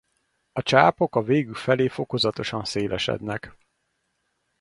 A 0.51 0.61
csápok 0.61 1.15
a 1.15 1.21
végük 1.21 1.55
felé 1.55 1.87
fokozatosan 1.87 2.63
szélesednek. 2.65 3.57